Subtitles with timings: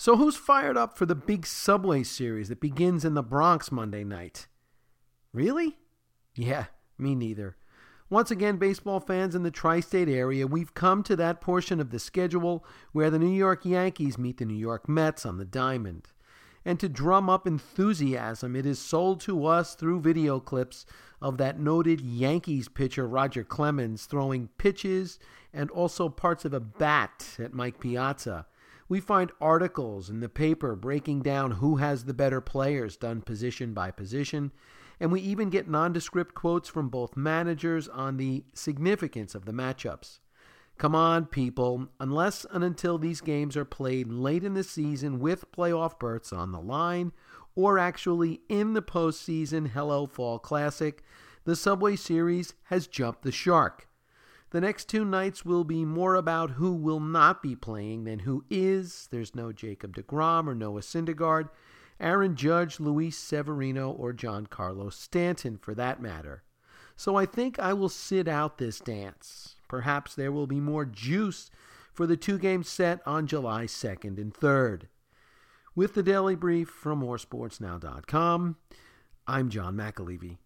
[0.00, 4.02] So, who's fired up for the big Subway series that begins in the Bronx Monday
[4.02, 4.46] night?
[5.34, 5.76] Really?
[6.34, 7.58] Yeah, me neither.
[8.08, 11.90] Once again, baseball fans in the tri state area, we've come to that portion of
[11.90, 16.08] the schedule where the New York Yankees meet the New York Mets on the diamond.
[16.64, 20.86] And to drum up enthusiasm, it is sold to us through video clips
[21.20, 25.18] of that noted Yankees pitcher Roger Clemens throwing pitches
[25.52, 28.46] and also parts of a bat at Mike Piazza.
[28.90, 33.72] We find articles in the paper breaking down who has the better players done position
[33.72, 34.50] by position
[34.98, 40.18] and we even get nondescript quotes from both managers on the significance of the matchups.
[40.76, 45.52] Come on, people, unless and until these games are played late in the season with
[45.52, 47.12] playoff berths on the line,
[47.54, 51.00] or actually in the postseason Hello Fall Classic,
[51.44, 53.86] the Subway Series has jumped the shark.
[54.50, 58.44] The next two nights will be more about who will not be playing than who
[58.50, 59.08] is.
[59.12, 61.50] There's no Jacob DeGrom or Noah Syndergaard,
[62.00, 66.42] Aaron Judge, Luis Severino, or Giancarlo Stanton for that matter.
[66.96, 69.54] So I think I will sit out this dance.
[69.68, 71.50] Perhaps there will be more juice
[71.92, 74.82] for the two game set on July 2nd and 3rd.
[75.76, 78.56] With the Daily Brief from moresportsnow.com,
[79.26, 80.38] I'm John McAlevey.